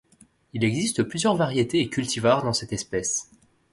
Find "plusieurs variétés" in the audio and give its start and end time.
1.03-1.77